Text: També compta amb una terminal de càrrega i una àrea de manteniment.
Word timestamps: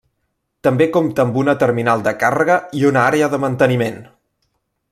També 0.67 0.87
compta 0.95 1.25
amb 1.25 1.37
una 1.43 1.55
terminal 1.65 2.03
de 2.09 2.15
càrrega 2.25 2.57
i 2.81 2.85
una 2.93 3.07
àrea 3.13 3.33
de 3.35 3.45
manteniment. 3.45 4.05